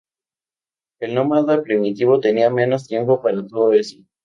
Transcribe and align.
El 0.99 1.13
nómada 1.13 1.61
primitivo 1.61 2.19
tenía 2.19 2.49
menos 2.49 2.87
tiempo 2.87 3.21
para 3.21 3.45
todo 3.45 3.73
eso. 3.73 3.97